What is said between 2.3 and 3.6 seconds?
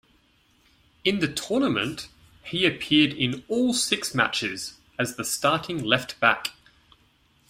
he appeared in